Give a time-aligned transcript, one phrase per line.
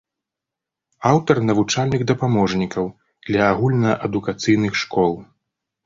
[1.09, 2.85] Аўтар навучальных дапаможнікаў
[3.31, 5.11] для агульнаадукацыйных школ.